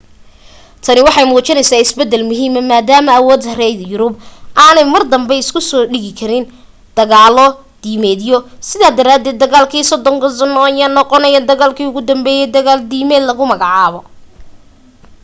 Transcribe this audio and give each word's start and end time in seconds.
tani 0.85 1.01
waxay 1.07 1.25
muujisay 1.31 1.81
isbeddel 1.85 2.23
muhiima 2.29 2.61
maadaama 2.71 3.11
awoodda 3.19 3.51
reer 3.61 3.79
yurubku 3.91 4.21
aanay 4.65 4.85
mar 4.93 5.03
danbe 5.13 5.33
isu 5.43 5.59
soo 5.69 5.83
dhigi 5.91 6.11
karin 6.19 6.45
dagaalo 6.97 7.45
diimeedyo 7.83 8.37
sidaa 8.67 8.93
daraadeed 8.99 9.37
dagaalkii 9.43 9.87
soddonka 9.91 10.27
sanno 10.39 10.59
ayaa 10.69 10.93
noqonaya 10.97 11.39
dagaalkii 11.49 11.87
ugu 11.91 12.01
dambeeyay 12.09 12.49
dagaal 12.55 12.79
diimeed 12.91 13.23
lagu 13.29 13.43
magacaabo 13.51 13.99